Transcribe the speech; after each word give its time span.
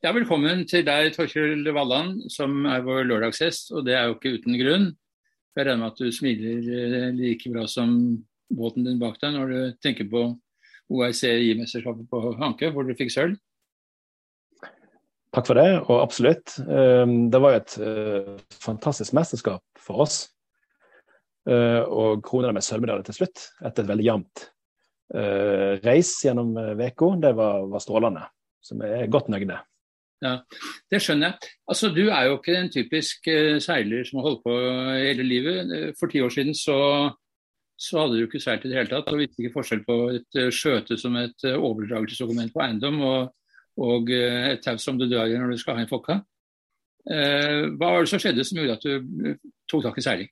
Ja, 0.00 0.12
Velkommen 0.12 0.66
til 0.68 0.82
deg, 0.84 1.10
Torkjell 1.14 1.64
Walland, 1.72 2.26
som 2.32 2.66
er 2.68 2.82
vår 2.84 3.06
lørdagshest. 3.08 3.70
Og 3.72 3.86
det 3.86 3.94
er 3.96 4.08
jo 4.08 4.16
ikke 4.16 4.34
uten 4.36 4.56
grunn. 4.60 4.86
Jeg 5.56 5.66
regner 5.66 5.80
med 5.80 5.92
at 5.94 6.00
du 6.00 6.10
smiler 6.12 6.66
eh, 6.72 7.06
like 7.16 7.52
bra 7.52 7.66
som 7.68 7.94
båten 8.52 8.84
din 8.84 8.98
bak 9.00 9.16
deg 9.22 9.34
når 9.34 9.52
du 9.52 9.78
tenker 9.84 10.08
på 10.10 10.22
OICI-mesterskapet 10.90 12.08
på 12.10 12.20
Hanke, 12.40 12.72
hvor 12.74 12.84
du 12.84 12.92
fikk 12.98 13.12
sølv. 13.14 13.38
Takk 15.30 15.46
for 15.46 15.60
det, 15.60 15.68
og 15.86 16.00
absolutt. 16.02 16.56
Ehm, 16.64 17.30
det 17.30 17.40
var 17.40 17.56
et 17.56 17.76
eh, 17.78 18.34
fantastisk 18.60 19.14
mesterskap 19.16 19.62
for 19.78 20.04
oss. 20.04 20.22
Eh, 21.48 21.80
og 21.86 22.24
krona 22.26 22.50
med 22.56 22.66
sølvmedalje 22.66 23.08
til 23.08 23.20
slutt, 23.20 23.46
etter 23.62 23.84
et 23.84 23.92
veldig 23.94 24.10
jevnt 24.12 24.48
reis 25.82 26.12
gjennom 26.22 26.52
uka. 26.54 27.06
Det 27.18 27.32
var, 27.34 27.64
var 27.66 27.82
strålende. 27.82 28.28
Så 28.62 28.76
vi 28.78 28.86
er 28.94 29.08
godt 29.10 29.26
nøyde. 29.32 29.56
Ja, 30.20 30.34
Det 30.90 31.00
skjønner 31.00 31.30
jeg. 31.30 31.50
Altså, 31.68 31.88
Du 31.94 32.02
er 32.08 32.28
jo 32.28 32.36
ikke 32.38 32.56
en 32.58 32.70
typisk 32.72 33.28
uh, 33.28 33.58
seiler 33.62 34.04
som 34.04 34.20
har 34.20 34.28
holdt 34.28 34.44
på 34.44 34.56
hele 35.00 35.24
livet. 35.24 35.72
Eh, 35.72 35.92
for 35.98 36.12
ti 36.12 36.20
år 36.20 36.32
siden 36.34 36.54
så, 36.54 36.78
så 37.80 38.02
hadde 38.02 38.18
du 38.18 38.26
ikke 38.26 38.42
seilt 38.42 38.64
i 38.64 38.72
det 38.72 38.76
hele 38.78 38.92
tatt, 38.92 39.08
og 39.08 39.20
visste 39.20 39.40
ikke 39.40 39.56
forskjell 39.56 39.84
på 39.86 39.98
et 40.18 40.40
uh, 40.40 40.50
skjøte 40.52 40.98
som 41.00 41.16
et 41.20 41.46
overdragelsesdokument 41.50 42.52
på 42.52 42.64
eiendom 42.66 43.00
og, 43.00 43.32
og 43.80 44.12
et 44.12 44.60
tau 44.64 44.76
som 44.78 44.98
du 45.00 45.06
drar 45.08 45.30
i 45.30 45.38
når 45.40 45.54
du 45.54 45.62
skal 45.62 45.78
ha 45.78 45.86
en 45.86 45.90
fokka. 45.90 46.20
hva 47.08 47.88
var 47.94 48.02
det 48.04 48.10
som 48.10 48.20
skjedde 48.20 48.44
som 48.44 48.58
gjorde 48.58 48.74
at 48.76 48.82
du 48.84 49.36
tok 49.70 49.86
tak 49.86 49.98
i 49.98 50.04
seiling? 50.04 50.28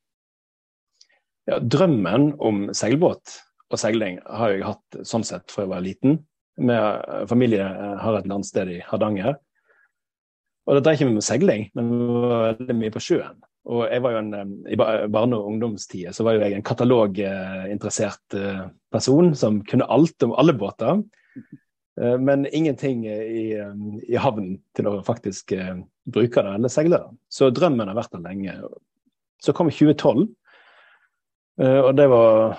Ja, 1.49 1.57
drømmen 1.65 2.35
om 2.45 2.67
seilbåt 2.77 3.39
og 3.73 3.81
seiling 3.81 4.19
har 4.25 4.53
jeg 4.53 4.67
hatt 4.67 4.99
sånn 5.07 5.25
sett 5.25 5.53
fra 5.53 5.65
jeg 5.65 5.73
var 5.73 5.85
liten. 5.85 6.19
Med 6.59 7.29
familie 7.31 7.65
har 8.03 8.19
et 8.19 8.29
landsted 8.29 8.73
i 8.73 8.81
Hardanger. 8.85 9.37
Og 10.69 10.77
da 10.77 10.83
drev 10.85 10.99
ikke 10.99 11.07
vi 11.09 11.17
med 11.17 11.25
seiling, 11.25 11.63
men 11.79 11.87
vi 11.89 12.07
var 12.21 12.59
veldig 12.59 12.75
mye 12.77 12.93
på 12.93 13.01
sjøen. 13.01 13.39
Og 13.73 13.87
jeg 13.89 14.03
var 14.05 14.15
jo 14.15 14.19
en, 14.21 14.51
I 14.69 14.77
barne- 14.77 15.39
og 15.39 15.49
ungdomstida 15.49 16.13
så 16.17 16.25
var 16.25 16.37
jo 16.37 16.43
jeg 16.45 16.57
en 16.57 16.65
kataloginteressert 16.65 18.37
eh, 18.37 18.67
person 18.93 19.33
som 19.37 19.63
kunne 19.65 19.89
alt 19.89 20.25
om 20.25 20.35
alle 20.41 20.55
båter. 20.57 21.01
Eh, 22.01 22.17
men 22.21 22.47
ingenting 22.53 23.07
i, 23.09 23.57
i 24.09 24.21
havnen 24.21 24.59
til 24.77 24.89
å 24.89 24.95
faktisk 25.05 25.53
eh, 25.57 25.81
bruke 26.09 26.45
det 26.45 26.55
eller 26.61 26.73
seile 26.73 27.01
det. 27.01 27.19
Så 27.33 27.49
drømmen 27.53 27.89
har 27.89 27.97
vært 27.97 28.17
der 28.17 28.25
lenge. 28.29 28.57
Så 29.41 29.57
kom 29.57 29.71
2012, 29.73 30.27
og 31.59 31.93
det 31.99 32.05
var 32.11 32.57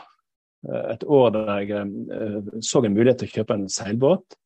et 0.91 1.03
år 1.07 1.29
der 1.35 1.49
jeg 1.63 1.87
så 2.63 2.81
en 2.83 2.95
mulighet 2.95 3.21
til 3.21 3.29
å 3.29 3.33
kjøpe 3.33 3.55
en 3.55 3.67
seilbåt. 3.71 4.37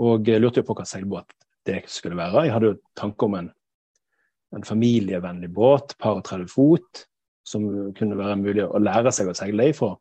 Og 0.00 0.28
lurte 0.40 0.62
jo 0.62 0.68
på 0.68 0.76
hva 0.76 0.86
seilbåt 0.88 1.32
det 1.68 1.82
skulle 1.92 2.18
være. 2.18 2.46
Jeg 2.46 2.54
hadde 2.56 2.72
jo 2.72 2.80
tanke 2.98 3.28
om 3.28 3.36
en, 3.38 3.52
en 4.56 4.66
familievennlig 4.66 5.52
båt, 5.54 5.94
par 6.00 6.18
og 6.18 6.26
30 6.26 6.50
fot, 6.52 7.04
som 7.48 7.64
kunne 7.96 8.18
være 8.18 8.40
mulig 8.40 8.66
å 8.66 8.80
lære 8.82 9.12
seg 9.14 9.30
å 9.30 9.36
seile 9.36 9.70
i 9.70 9.76
fra 9.76 9.94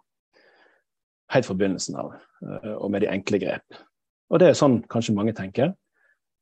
helt 1.33 1.47
fra 1.47 1.55
begynnelsen 1.59 1.97
av, 1.99 2.13
eh, 2.43 2.73
og 2.75 2.91
med 2.91 3.03
de 3.03 3.11
enkle 3.11 3.39
grep. 3.43 3.79
Og 4.31 4.41
det 4.41 4.51
er 4.51 4.59
sånn 4.59 4.81
kanskje 4.91 5.15
mange 5.15 5.35
tenker. 5.35 5.73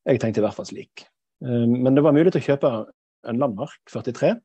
Jeg 0.06 0.20
tenkte 0.22 0.42
i 0.42 0.46
hvert 0.46 0.56
fall 0.56 0.68
slik. 0.68 1.06
Eh, 1.44 1.66
men 1.66 1.94
det 1.94 2.04
var 2.06 2.14
mulig 2.14 2.32
til 2.34 2.42
å 2.42 2.48
kjøpe 2.50 2.72
en 3.26 3.42
Landmark 3.42 3.78
43 3.90 4.36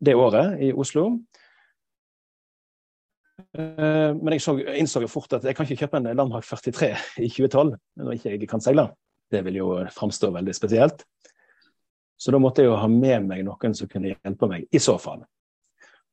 det 0.00 0.16
året 0.16 0.60
i 0.64 0.70
Oslo. 0.72 1.10
Eh, 3.56 4.12
men 4.16 4.32
jeg 4.36 4.44
så, 4.44 4.56
innså 4.56 5.04
jo 5.04 5.12
fort 5.12 5.32
at 5.36 5.44
jeg 5.44 5.56
kan 5.56 5.68
ikke 5.68 5.84
kjøpe 5.84 6.00
en 6.00 6.10
Landmark 6.16 6.46
43 6.48 6.94
i 7.20 7.28
2012 7.28 7.76
når 8.00 8.16
ikke 8.16 8.34
jeg 8.34 8.50
kan 8.50 8.64
seile. 8.64 8.90
Det 9.30 9.42
vil 9.46 9.60
jo 9.60 9.72
framstå 9.94 10.32
veldig 10.34 10.54
spesielt. 10.56 11.04
Så 12.20 12.34
da 12.34 12.40
måtte 12.42 12.62
jeg 12.62 12.68
jo 12.68 12.78
ha 12.80 12.88
med 12.92 13.28
meg 13.28 13.44
noen 13.46 13.74
som 13.76 13.88
kunne 13.88 14.12
hjelpe 14.12 14.48
meg, 14.50 14.66
i 14.68 14.80
så 14.82 14.98
fall. 15.00 15.22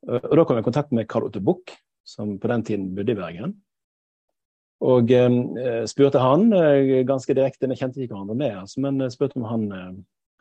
Og 0.08 0.36
Da 0.38 0.46
kom 0.46 0.56
jeg 0.60 0.64
i 0.64 0.68
kontakt 0.70 0.94
med 0.96 1.08
Karl 1.10 1.28
Otto 1.28 1.42
Buch, 1.44 1.74
som 2.08 2.38
på 2.40 2.48
den 2.48 2.64
tiden 2.64 2.92
bodde 2.96 3.12
i 3.12 3.18
Bergen. 3.18 3.58
Og 4.88 5.12
eh, 5.12 5.84
spurte 5.90 6.22
han 6.22 6.52
eh, 6.54 7.02
ganske 7.08 7.34
direkte, 7.34 7.68
vi 7.68 7.80
kjente 7.80 8.04
ikke 8.04 8.14
hverandre 8.14 8.38
med, 8.38 8.54
altså, 8.62 8.84
men 8.86 9.02
spurte 9.10 9.40
om 9.40 9.48
han 9.50 9.66
eh, 9.74 9.96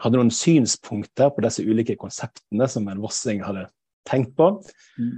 hadde 0.04 0.20
noen 0.20 0.34
synspunkter 0.34 1.32
på 1.32 1.44
disse 1.44 1.64
ulike 1.64 1.96
konseptene 1.98 2.68
som 2.68 2.88
en 2.92 3.00
vossing 3.00 3.40
hadde 3.46 3.64
tenkt 4.06 4.36
på. 4.36 4.50
Mm. 5.00 5.14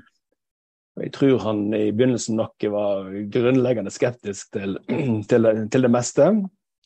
Jeg 1.03 1.13
tror 1.15 1.43
han 1.45 1.67
i 1.75 1.91
begynnelsen 1.95 2.39
nok 2.39 2.65
var 2.73 3.11
grunnleggende 3.35 3.91
skeptisk 3.95 4.55
til, 4.55 4.79
til, 5.31 5.51
til 5.71 5.87
det 5.87 5.93
meste. 5.93 6.31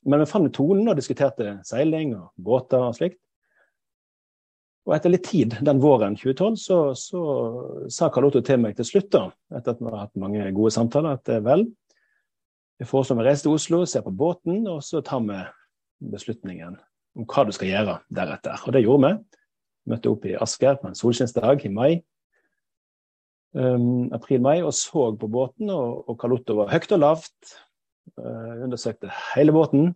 Men 0.09 0.23
vi 0.23 0.31
fant 0.31 0.51
tonen 0.55 0.91
og 0.91 0.99
diskuterte 0.99 1.59
seiling 1.67 2.17
og 2.19 2.33
båter 2.43 2.83
og 2.83 2.97
slikt. 2.97 3.21
Og 4.83 4.97
etter 4.97 5.13
litt 5.13 5.29
tid 5.29 5.55
den 5.63 5.79
våren 5.83 6.17
2012 6.19 6.57
så, 6.59 6.79
så 6.99 7.21
sa 7.93 8.09
Karl 8.11 8.27
Otto 8.27 8.43
til 8.43 8.59
meg 8.59 8.75
til 8.79 8.89
slutt, 8.89 9.13
da, 9.15 9.29
etter 9.55 9.77
at 9.77 9.83
vi 9.83 9.87
har 9.87 10.01
hatt 10.09 10.19
mange 10.19 10.49
gode 10.57 10.73
samtaler, 10.75 11.21
at 11.21 11.31
vel, 11.47 11.69
jeg 12.83 12.89
foreslår 12.91 13.21
vi 13.21 13.27
reiser 13.29 13.47
til 13.47 13.55
Oslo, 13.55 13.85
ser 13.87 14.03
på 14.03 14.11
båten, 14.11 14.65
og 14.67 14.81
så 14.83 14.99
tar 15.07 15.23
vi 15.23 15.39
beslutningen 16.11 16.81
om 17.15 17.27
hva 17.31 17.45
du 17.47 17.53
skal 17.55 17.71
gjøre 17.71 17.99
deretter. 18.11 18.65
Og 18.67 18.75
det 18.75 18.83
gjorde 18.83 19.07
vi. 19.07 19.39
Møtte 19.93 20.11
opp 20.11 20.27
i 20.27 20.35
Asker 20.39 20.81
på 20.81 20.91
en 20.91 20.99
solskinnsdag 20.99 21.63
i 21.67 21.71
mai. 21.71 21.93
Um, 23.55 24.09
April-mai, 24.17 24.65
og 24.65 24.73
så 24.75 25.11
på 25.15 25.29
båten, 25.31 25.71
og, 25.71 26.09
og 26.09 26.19
Karl 26.19 26.39
Otto 26.39 26.57
var 26.59 26.73
høyt 26.73 26.95
og 26.97 27.03
lavt. 27.05 27.55
Uh, 28.19 28.65
undersøkte 28.67 29.11
hele 29.33 29.55
båten. 29.55 29.93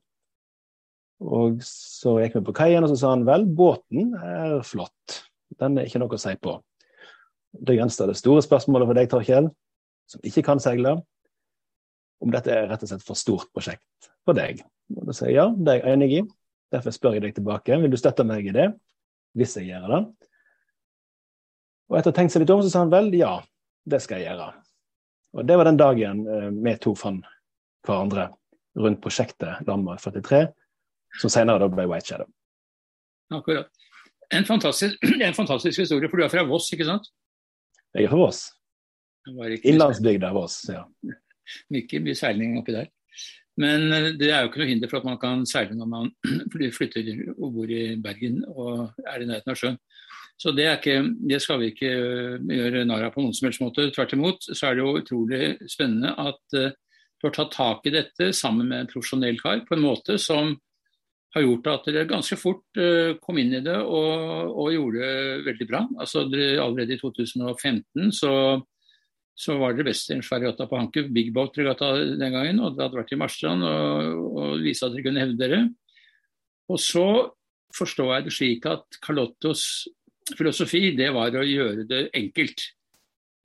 Og 1.21 1.59
så 1.65 2.15
gikk 2.21 2.39
vi 2.39 2.47
på 2.49 2.55
kaien, 2.56 2.84
og 2.84 2.93
så 2.93 2.99
sa 3.00 3.12
han 3.15 3.27
vel, 3.28 3.47
båten 3.49 4.15
er 4.21 4.61
flott. 4.67 5.21
Den 5.61 5.78
er 5.78 5.89
ikke 5.89 6.00
noe 6.03 6.17
å 6.17 6.21
si 6.21 6.34
på. 6.41 6.59
Da 7.56 7.77
gjenstår 7.77 8.12
det 8.12 8.19
store 8.21 8.44
spørsmålet 8.44 8.89
for 8.89 8.99
deg, 8.99 9.11
Torkjell, 9.12 9.50
som 10.11 10.27
ikke 10.28 10.44
kan 10.47 10.61
seile, 10.62 10.99
om 12.22 12.33
dette 12.33 12.53
er 12.53 12.69
rett 12.71 12.84
og 12.84 12.91
slett 12.91 13.05
for 13.05 13.19
stort 13.19 13.50
prosjekt 13.55 14.11
for 14.25 14.37
deg. 14.37 14.62
Og 14.97 15.09
da 15.09 15.17
sier 15.17 15.33
jeg 15.33 15.38
ja, 15.38 15.47
det 15.53 15.73
er 15.73 15.83
jeg 15.83 15.97
enig 15.97 16.11
i. 16.15 16.23
Derfor 16.73 16.94
spør 16.94 17.17
jeg 17.17 17.27
deg 17.27 17.37
tilbake. 17.37 17.77
Vil 17.83 17.93
du 17.93 17.99
støtte 18.00 18.27
meg 18.27 18.49
i 18.49 18.55
det? 18.55 18.71
Hvis 19.37 19.56
jeg 19.59 19.71
gjør 19.71 19.88
det. 19.93 20.00
Og 21.87 21.99
etter 21.99 22.11
å 22.11 22.15
ha 22.15 22.19
tenkt 22.19 22.34
seg 22.34 22.43
litt 22.43 22.53
om, 22.55 22.62
så 22.65 22.73
sa 22.73 22.83
han 22.83 22.93
vel, 22.93 23.12
ja, 23.15 23.37
det 23.87 24.00
skal 24.03 24.23
jeg 24.23 24.33
gjøre. 24.33 24.49
Og 25.37 25.47
det 25.47 25.59
var 25.61 25.69
den 25.69 25.78
dagen 25.81 26.23
eh, 26.27 26.49
vi 26.65 26.75
to 26.83 26.94
fant 26.99 27.27
hverandre 27.86 28.28
rundt 28.76 29.00
prosjektet 29.02 29.66
Landmark 29.69 30.02
43, 30.04 30.47
som 31.20 31.32
senere 31.32 31.64
da 31.64 31.70
ble 31.72 31.86
White 31.91 32.10
Shadow. 32.10 32.28
Akkurat. 33.34 33.70
En 34.34 34.44
fantastisk, 34.44 34.98
en 35.26 35.34
fantastisk, 35.34 35.80
historie, 35.80 36.10
for 36.10 36.20
du 36.20 36.26
er 36.26 36.32
fra 36.32 36.44
Voss, 36.46 36.69
ikke 36.75 36.88
sant? 36.88 37.08
Jeg 37.94 38.06
er 38.06 38.12
fra 38.12 38.20
Voss. 38.20 38.42
Innlandsbygda 39.66 40.32
Voss, 40.36 40.60
ja. 40.70 40.84
Mye, 41.70 42.00
mye 42.02 42.19
seiling 42.19 42.56
oppi 42.58 42.75
der. 42.75 42.88
Men 43.60 43.86
eh, 43.94 44.08
det 44.19 44.32
er 44.32 44.42
jo 44.42 44.50
ikke 44.50 44.60
noe 44.60 44.69
hinder 44.69 44.91
for 44.91 45.00
at 45.00 45.06
man 45.06 45.19
kan 45.22 45.44
seile 45.48 45.76
når 45.78 45.88
man 45.88 46.10
flytter 46.76 47.06
og 47.36 47.54
bor 47.54 47.70
i 47.70 47.94
Bergen 48.02 48.42
og 48.50 48.91
er 49.06 49.22
i 49.22 49.28
nærheten 49.28 49.54
av 49.54 49.60
sjøen. 49.60 49.78
Så 50.36 50.52
det, 50.52 50.66
ikke, 50.69 50.98
det, 51.30 51.38
skal 51.41 51.62
vi 51.62 51.70
ikke 51.72 51.92
eh, 51.92 52.50
gjøre 52.58 52.84
narr 52.88 53.06
av 53.06 53.14
på 53.14 53.22
noen 53.25 53.36
som 53.36 53.46
helst 53.48 53.62
måte. 53.62 53.88
Tvert 53.94 54.16
imot 54.19 54.50
så 54.50 54.69
er 54.69 54.76
det 54.76 54.84
jo 54.84 54.98
utrolig 55.00 55.54
spennende 55.70 56.12
at 56.20 56.58
du 57.28 57.37
tatt 57.37 57.53
tak 57.54 57.87
i 57.87 57.94
dette 57.94 58.31
sammen 58.37 58.70
med 58.70 58.84
en 58.84 58.91
profesjonell 58.91 59.38
kar 59.41 59.64
på 59.66 59.76
en 59.76 59.84
måte 59.84 60.19
som 60.22 60.54
har 61.37 61.44
gjort 61.44 61.69
at 61.69 61.88
dere 61.91 62.09
ganske 62.09 62.38
fort 62.41 62.81
uh, 62.81 63.16
kom 63.20 63.38
inn 63.41 63.59
i 63.59 63.64
det 63.64 63.76
og, 63.76 64.54
og, 64.54 64.70
gjorde 64.72 65.03
det 65.04 65.44
veldig 65.50 65.69
bra. 65.69 65.82
Altså 66.00 66.25
Allerede 66.25 66.97
i 66.97 67.00
2015 67.00 68.12
så, 68.16 68.32
så 69.37 69.56
var 69.60 69.76
dere 69.76 69.91
best 69.91 70.10
i 70.10 70.16
en 70.16 70.25
ferjata 70.25 70.69
på 70.70 70.81
Hanke, 70.81 71.04
Big 71.12 71.34
Boat-regatta 71.37 71.92
den 72.16 72.38
gangen. 72.38 72.62
og 72.62 72.76
Dere 72.76 72.88
hadde 72.88 73.03
vært 73.03 73.12
i 73.12 73.20
Marstrand 73.20 73.66
og, 73.69 74.22
og 74.32 74.64
viste 74.64 74.88
at 74.88 74.97
dere 74.97 75.08
kunne 75.08 75.26
hevde 75.26 75.43
dere. 75.43 75.61
Og 76.73 76.81
så 76.82 77.06
forstår 77.76 78.14
jeg 78.14 78.26
det 78.26 78.34
slik 78.34 78.67
at 78.70 78.99
Carlottos 79.05 79.67
filosofi 80.34 80.88
det 80.96 81.12
var 81.14 81.37
å 81.37 81.44
gjøre 81.44 81.84
det 81.87 82.06
enkelt. 82.17 82.64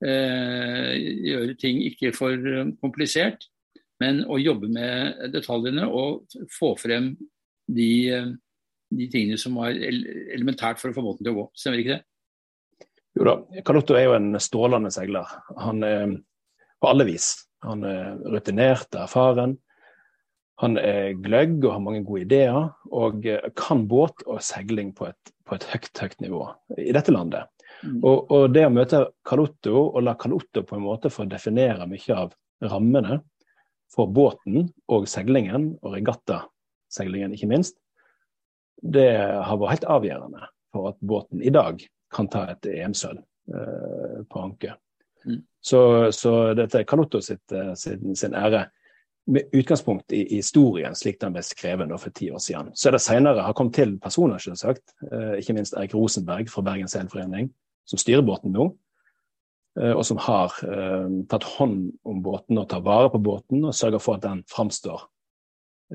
Eh, 0.02 0.94
gjøre 1.28 1.58
ting 1.62 1.84
ikke 1.86 2.10
for 2.16 2.48
komplisert, 2.82 3.51
men 4.02 4.24
å 4.26 4.40
jobbe 4.42 4.70
med 4.72 5.28
detaljene 5.34 5.88
og 5.88 6.34
få 6.60 6.74
frem 6.80 7.12
de, 7.72 7.92
eh, 8.10 8.32
de 8.92 9.10
tingene 9.12 9.40
som 9.40 9.60
var 9.60 9.76
elementært 9.76 10.82
for 10.82 10.92
å 10.92 10.98
få 10.98 11.06
båten 11.06 11.26
til 11.26 11.34
å 11.34 11.40
gå. 11.42 11.48
Stemmer 11.58 11.84
ikke 11.84 11.98
det? 11.98 12.04
Jo 13.20 13.28
da, 13.28 13.36
Carlotto 13.68 13.98
er 14.00 14.08
jo 14.08 14.16
en 14.16 14.36
strålende 14.40 14.92
seiler. 14.94 15.28
Han 15.60 15.84
er 15.84 16.16
på 16.82 16.92
alle 16.92 17.08
vis. 17.10 17.34
Han 17.68 17.84
er 17.86 18.16
rutinert, 18.32 18.90
erfaren. 18.98 19.58
Han 20.62 20.78
er 20.78 21.16
gløgg 21.18 21.64
og 21.66 21.74
har 21.74 21.82
mange 21.84 22.04
gode 22.06 22.28
ideer, 22.28 22.70
og 22.94 23.26
kan 23.58 23.88
båt 23.90 24.24
og 24.28 24.44
seiling 24.46 24.92
på 24.98 25.08
et, 25.10 25.34
på 25.48 25.58
et 25.58 25.66
høyt, 25.72 25.90
høyt 25.98 26.20
nivå 26.22 26.44
i 26.78 26.94
dette 26.94 27.14
landet. 27.14 27.50
Mm. 27.82 27.98
Og, 28.06 28.30
og, 28.30 28.44
det 28.54 28.68
å 28.68 28.74
møte 28.74 29.06
Carlotto 29.26 29.88
og 29.88 30.04
la 30.06 30.14
Carlotto 30.20 30.62
på 30.68 30.78
en 30.78 30.86
måte 30.86 31.10
få 31.14 31.26
definere 31.30 31.88
mye 31.90 32.18
av 32.18 32.36
rammene 32.62 33.22
for 33.92 34.12
båten 34.12 34.70
og 34.92 35.08
seilingen, 35.10 35.74
og 35.82 35.96
regattaseilingen 35.98 37.36
ikke 37.36 37.50
minst, 37.52 37.78
det 38.82 39.12
har 39.20 39.60
vært 39.60 39.76
helt 39.76 39.90
avgjørende 39.98 40.48
for 40.74 40.92
at 40.92 41.02
båten 41.06 41.42
i 41.44 41.52
dag 41.54 41.82
kan 42.12 42.30
ta 42.32 42.46
et 42.52 42.68
EM-sølv 42.68 43.22
eh, 43.22 44.22
på 44.30 44.42
anke. 44.42 44.76
Mm. 45.26 45.42
Så, 45.62 45.82
så, 46.16 46.54
dette 46.58 46.82
er 46.82 46.88
Kalotto 46.90 47.22
sitt, 47.22 47.44
eh, 47.54 47.74
sin, 47.78 48.16
sin, 48.18 48.36
ære 48.36 48.66
med 49.32 49.54
utgangspunkt 49.54 50.12
i, 50.18 50.24
i 50.24 50.40
historien 50.40 50.96
slik 50.98 51.20
den 51.22 51.36
ble 51.36 51.44
skrevet 51.46 51.92
for 52.02 52.16
ti 52.16 52.32
år 52.34 52.42
siden. 52.42 52.72
Så 52.74 52.90
er 52.90 52.98
det 52.98 53.04
senere 53.06 53.46
har 53.46 53.56
kommet 53.58 53.78
til 53.78 53.98
personer, 54.02 54.42
selvsagt, 54.42 54.96
eh, 55.12 55.36
ikke 55.40 55.56
minst 55.60 55.78
Erik 55.78 55.94
Rosenberg 55.96 56.50
fra 56.52 56.66
Bergen 56.66 56.90
Seilforening, 56.92 57.52
som 57.86 58.02
styrer 58.02 58.26
båten 58.26 58.56
nå. 58.56 58.72
Eh, 59.80 59.94
og 59.96 60.04
som 60.04 60.20
har 60.20 60.56
eh, 60.68 61.10
tatt 61.32 61.48
hånd 61.56 61.92
om 62.08 62.22
båten 62.24 62.60
og 62.60 62.68
tar 62.72 62.84
vare 62.84 63.12
på 63.14 63.22
båten 63.24 63.64
og 63.64 63.76
sørger 63.76 64.04
for 64.04 64.20
at 64.20 64.26
den 64.26 64.42
framstår 64.52 65.06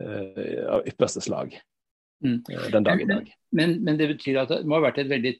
eh, 0.00 0.62
av 0.72 0.86
ypperste 0.88 1.20
slag 1.24 1.58
mm. 2.24 2.38
den 2.72 2.86
dag 2.86 3.02
i 3.02 3.08
dag. 3.10 3.28
Men, 3.56 3.76
men, 3.84 3.98
det 4.00 4.08
betyr 4.14 4.40
at 4.42 4.54
det 4.54 4.62
må 4.68 4.78
ha 4.78 4.86
vært 4.86 5.02
et 5.02 5.10
veldig 5.10 5.34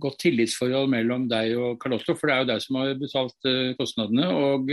godt 0.00 0.16
tillitsforhold 0.24 0.88
mellom 0.94 1.28
deg 1.28 1.58
og 1.60 1.76
Carlotto, 1.82 2.16
for 2.16 2.30
det 2.30 2.38
er 2.38 2.42
jo 2.42 2.50
deg 2.54 2.64
som 2.64 2.80
har 2.80 2.96
betalt 3.00 3.52
kostnadene. 3.80 4.32
og 4.32 4.72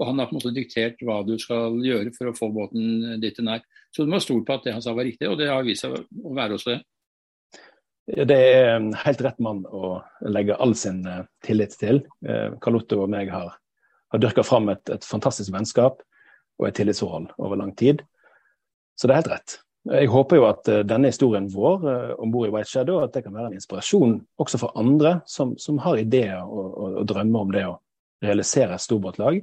og 0.00 0.06
han 0.08 0.16
har 0.16 0.30
på 0.30 0.32
en 0.32 0.38
måte 0.38 0.54
diktert 0.56 1.02
hva 1.04 1.18
du 1.28 1.34
skal 1.36 1.74
gjøre 1.84 2.14
for 2.16 2.30
å 2.30 2.32
få 2.32 2.46
båten 2.56 3.18
ditt 3.20 3.34
til 3.36 3.44
nær. 3.44 3.60
Så 3.92 4.06
du 4.06 4.08
må 4.08 4.16
ha 4.16 4.24
stolt 4.24 4.46
på 4.48 4.54
at 4.56 4.64
det 4.64 4.72
han 4.72 4.80
sa 4.80 4.94
var 4.96 5.04
riktig, 5.04 5.28
og 5.28 5.36
det 5.36 5.50
har 5.50 5.66
vist 5.66 5.84
seg 5.84 5.92
å 5.92 6.32
være 6.32 6.56
også 6.56 6.70
det. 6.70 6.78
Det 8.10 8.36
er 8.36 8.72
en 8.74 8.90
helt 9.04 9.20
rett 9.22 9.38
mann 9.42 9.62
å 9.66 10.00
legge 10.26 10.56
all 10.58 10.72
sin 10.78 11.02
eh, 11.06 11.22
tillit 11.46 11.76
til. 11.78 12.02
Eh, 12.26 12.56
Carlotto 12.62 13.04
og 13.04 13.10
meg 13.12 13.30
har, 13.30 13.52
har 14.10 14.22
dyrka 14.22 14.42
fram 14.46 14.70
et, 14.72 14.82
et, 14.90 15.06
fantastisk 15.06 15.52
vennskap 15.54 16.00
og 16.58 16.68
et 16.68 16.78
tillitsforhold 16.80 17.30
over 17.38 17.60
lang 17.60 17.74
tid. 17.78 18.02
Så 18.98 19.06
det 19.06 19.14
er 19.14 19.22
helt 19.22 19.32
rett. 19.34 19.56
Jeg 19.90 20.10
håper 20.12 20.40
jo 20.40 20.48
at 20.48 20.70
eh, 20.72 20.82
denne 20.88 21.12
historien 21.12 21.46
vår 21.52 21.86
om 22.18 22.34
bord 22.34 22.48
i 22.48 22.52
White 22.54 22.72
Shadow 22.72 22.98
at 23.04 23.14
det 23.14 23.24
kan 23.26 23.36
være 23.36 23.52
en 23.52 23.58
inspirasjon 23.60 24.18
også 24.42 24.62
for 24.64 24.80
andre 24.80 25.20
som, 25.30 25.54
som 25.60 25.78
har 25.84 26.02
ideer 26.02 26.42
og, 26.42 26.66
og, 26.66 27.00
og, 27.02 27.08
drømmer 27.12 27.46
om 27.46 27.54
det 27.54 27.66
å 27.68 27.78
realisere 28.24 28.74
et 28.74 28.84
storbåtlag. 28.84 29.42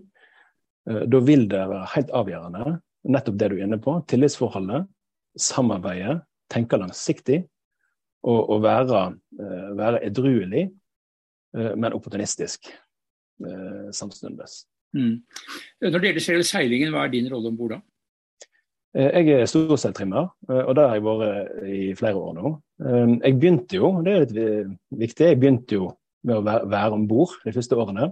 Da 0.88 1.20
vil 1.26 1.48
det 1.52 1.64
være 1.68 1.88
helt 1.96 2.12
avgjørende, 2.16 2.78
nettopp 3.12 3.40
det 3.40 3.48
du 3.52 3.56
er 3.58 3.64
inne 3.66 3.80
på, 3.84 3.96
tillitsforholdet, 4.08 4.86
samarbeidet, 5.36 6.22
tenke 6.54 6.80
langsiktig 6.80 7.42
og, 8.26 8.40
å 8.54 8.58
være, 8.64 9.04
uh, 9.40 9.70
være 9.78 10.02
edruelig, 10.08 10.68
uh, 11.58 11.74
men 11.76 11.96
opportunistisk 11.96 12.70
uh, 12.72 13.88
samtidig. 13.96 14.50
Mm. 14.98 15.20
Når 15.84 16.00
det 16.00 16.10
gjelder 16.10 16.26
selve 16.26 16.48
seilingen, 16.48 16.92
hva 16.94 17.06
er 17.06 17.14
din 17.14 17.30
rolle 17.32 17.52
om 17.52 17.60
bord 17.60 17.78
da? 17.78 17.82
Jeg 18.98 19.30
er 19.30 19.44
storseiltrimmer, 19.46 20.30
og 20.48 20.70
det 20.74 20.84
har 20.88 20.96
jeg 20.96 21.04
vært 21.06 21.58
i 21.70 21.80
flere 22.00 22.18
år 22.18 22.32
nå. 22.34 22.52
Jeg 23.20 23.36
begynte 23.38 23.78
jo, 23.78 23.92
det 24.02 24.14
er 24.14 24.24
litt 24.24 24.72
viktig, 25.04 25.28
jeg 25.28 25.38
begynte 25.38 25.78
jo 25.78 25.90
med 26.26 26.40
å 26.40 26.46
være, 26.48 26.70
være 26.72 26.96
om 26.96 27.04
bord 27.06 27.36
de 27.44 27.54
første 27.54 27.78
årene. 27.78 28.08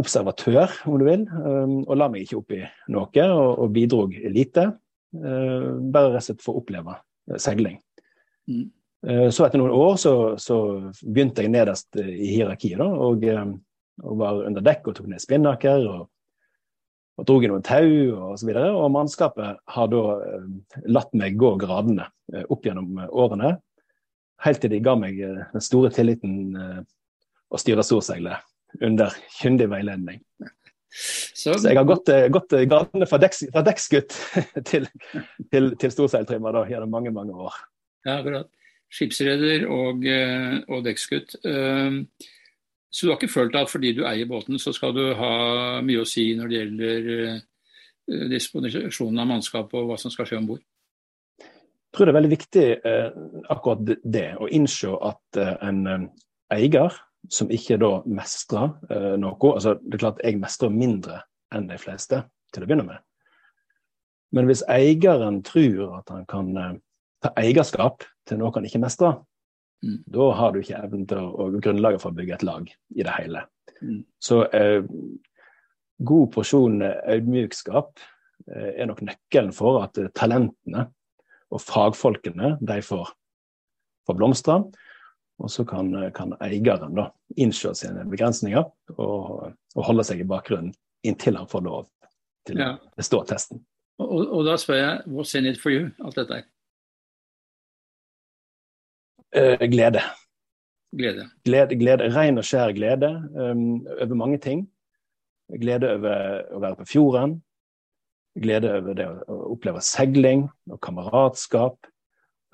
Observatør, 0.00 0.74
om 0.88 0.98
du 0.98 1.04
vil, 1.06 1.28
og 1.28 1.94
la 2.00 2.08
meg 2.10 2.24
ikke 2.24 2.40
opp 2.40 2.56
i 2.56 2.64
noe, 2.90 3.28
og, 3.28 3.52
og 3.60 3.70
bidrog 3.76 4.16
lite. 4.34 4.66
Bare 5.12 6.08
rett 6.08 6.24
og 6.24 6.26
slett 6.26 6.42
for 6.42 6.56
å 6.56 6.64
oppleve 6.64 6.98
seiling. 7.38 7.78
Mm. 8.50 8.68
Eh, 9.06 9.28
så 9.30 9.46
etter 9.46 9.60
noen 9.60 9.72
år 9.72 9.96
så, 9.96 10.14
så, 10.40 10.56
begynte 11.02 11.44
jeg 11.44 11.54
nederst 11.54 11.96
i 12.00 12.34
hierarkiet 12.34 12.80
da, 12.82 12.88
og, 13.08 13.24
eh, 13.24 13.46
og, 14.02 14.16
var 14.20 14.42
under 14.44 14.64
dekk 14.64 14.90
og 14.90 14.98
tok 14.98 15.08
ned 15.08 15.22
spinnaker 15.22 15.86
og, 15.88 16.02
og 17.20 17.28
dro 17.28 17.38
i 17.40 17.48
noen 17.48 17.64
tau 17.64 17.88
og 18.28 18.36
så 18.40 18.48
videre. 18.48 18.68
Og 18.76 18.92
mannskapet 18.92 19.62
har 19.76 19.90
da 19.92 20.04
eh, 20.26 20.46
latt 20.92 21.16
meg 21.16 21.40
gå 21.40 21.54
gradene 21.60 22.10
opp 22.52 22.66
gjennom 22.66 23.00
årene, 23.08 23.56
helt 24.44 24.60
til 24.62 24.70
de 24.72 24.84
ga 24.84 24.94
meg 24.94 25.16
den 25.18 25.64
store 25.64 25.90
tilliten 25.92 26.52
å 26.54 27.58
styre 27.58 27.82
storseilet 27.82 28.78
under 28.86 29.16
kyndig 29.40 29.66
veiledning. 29.72 30.20
Så, 30.94 31.56
så, 31.56 31.72
jeg 31.72 31.78
har 31.80 31.88
gått, 31.88 32.06
gått 32.30 32.54
gradene 32.70 33.08
fra 33.10 33.18
dekksgutt 33.66 34.14
til, 34.70 34.86
til, 35.50 35.68
til 35.74 35.92
storseiltrimmer 35.96 36.62
gjennom 36.70 36.94
mange, 36.94 37.10
mange 37.14 37.34
år. 37.34 37.58
Ja, 38.06 38.18
akkurat. 38.18 38.48
Skipsreder 38.90 39.66
og, 39.70 40.06
eh, 40.06 40.58
og 40.68 40.84
dekksgutt. 40.84 41.36
Eh, 41.44 42.00
så 42.90 43.06
du 43.06 43.12
har 43.12 43.18
ikke 43.20 43.32
følt 43.32 43.54
at 43.54 43.70
fordi 43.70 43.92
du 43.92 44.04
eier 44.08 44.26
båten, 44.26 44.58
så 44.58 44.72
skal 44.74 44.94
du 44.96 45.12
ha 45.14 45.80
mye 45.84 46.02
å 46.02 46.08
si 46.08 46.32
når 46.34 46.48
det 46.48 46.58
gjelder 46.58 47.42
disponisjonen 48.32 49.20
av 49.22 49.28
mannskap 49.30 49.70
og 49.78 49.86
hva 49.86 49.98
som 50.00 50.10
skal 50.10 50.26
skje 50.26 50.40
om 50.40 50.48
bord? 50.48 50.64
Jeg 51.38 51.94
tror 51.94 52.06
det 52.06 52.10
er 52.10 52.18
veldig 52.18 52.32
viktig 52.32 52.64
akkurat 53.50 53.84
det, 54.02 54.26
å 54.42 54.48
innse 54.50 54.90
at 55.06 55.38
en 55.62 56.08
eier 56.50 56.98
som 57.30 57.50
ikke 57.54 57.78
da 57.78 57.92
mestrer 58.10 58.74
noe 59.20 59.52
altså 59.52 59.76
Det 59.78 59.94
er 59.94 60.02
klart 60.02 60.22
jeg 60.24 60.42
mestrer 60.42 60.74
mindre 60.74 61.22
enn 61.54 61.70
de 61.70 61.78
fleste 61.78 62.24
til 62.50 62.64
å 62.64 62.66
begynne 62.66 62.88
med. 62.90 62.98
Men 64.34 64.50
hvis 64.50 64.66
eieren 64.66 65.42
tror 65.46 66.00
at 66.00 66.10
han 66.10 66.26
kan 66.26 66.80
ta 67.20 67.32
eierskap 67.40 68.04
til 68.28 68.40
noe 68.40 68.52
han 68.54 68.66
ikke 68.68 68.82
mestrer, 68.82 69.18
mm. 69.84 69.98
da 70.14 70.28
har 70.38 70.52
du 70.54 70.60
ikke 70.62 70.80
evnen 70.80 71.06
til 71.08 71.20
å, 71.20 71.26
og 71.44 71.58
grunnlaget 71.62 72.02
for 72.02 72.12
å 72.12 72.18
bygge 72.18 72.38
et 72.38 72.46
lag 72.46 72.70
i 72.70 73.04
det 73.04 73.16
hele. 73.16 73.44
Mm. 73.80 74.00
Så 74.22 74.42
eh, 74.56 74.80
god 76.10 76.32
porsjon 76.34 76.80
ydmykskap 76.84 78.00
eh, 78.48 78.70
er 78.76 78.90
nok 78.90 79.04
nøkkelen 79.06 79.52
for 79.56 79.82
at 79.84 80.00
eh, 80.00 80.12
talentene 80.16 80.88
og 81.50 81.64
fagfolkene 81.64 82.54
de 82.60 82.78
får, 82.84 83.10
får 84.06 84.18
blomstre. 84.18 84.60
Og 85.40 85.48
så 85.48 85.64
kan, 85.64 85.88
kan 86.12 86.34
eieren 86.44 86.92
da 86.98 87.06
innse 87.40 87.72
sine 87.78 88.04
begrensninger 88.08 88.60
og, 88.60 89.46
og, 89.48 89.82
holde 89.86 90.04
seg 90.04 90.20
i 90.20 90.28
bakgrunnen 90.28 90.74
inntil 91.06 91.38
han 91.40 91.48
får 91.48 91.64
lov 91.64 91.86
til 92.48 92.60
å 92.60 92.74
bestå 92.98 93.22
testen. 93.28 93.62
Og, 94.00 94.20
og, 94.20 94.42
da 94.44 94.56
spør 94.60 94.78
jeg, 94.80 95.04
what's 95.08 95.32
in 95.36 95.48
it 95.48 95.60
for 95.60 95.72
you, 95.72 95.88
alt 96.04 96.20
dette 96.20 96.40
her? 96.40 96.44
Uh, 99.36 99.66
glede. 99.70 100.02
Glede. 100.92 101.30
glede. 101.44 101.76
glede. 101.76 102.08
Ren 102.16 102.38
og 102.38 102.44
skjær 102.44 102.72
glede 102.74 103.10
um, 103.34 103.86
over 103.86 104.14
mange 104.14 104.38
ting. 104.38 104.64
Glede 105.60 105.92
over 105.94 106.42
å 106.50 106.62
være 106.62 106.80
på 106.80 106.88
fjorden. 106.90 107.36
Glede 108.38 108.72
over 108.74 108.98
det 108.98 109.06
å, 109.06 109.38
oppleve 109.54 109.82
seiling 109.86 110.48
og 110.70 110.80
kameratskap. 110.82 111.78